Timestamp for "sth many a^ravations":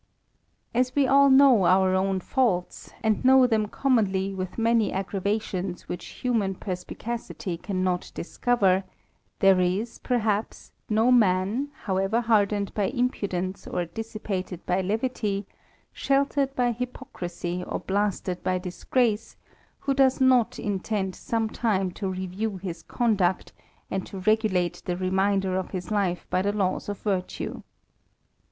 4.33-5.81